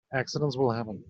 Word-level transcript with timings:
Accidents 0.13 0.57
will 0.57 0.71
happen. 0.71 0.99